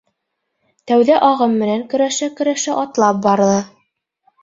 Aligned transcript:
Тәүҙә 0.91 1.19
ағым 1.27 1.53
менән 1.61 1.85
көрәшә-көрәшә 1.93 2.81
атлап 2.87 3.25
барҙы. 3.31 3.65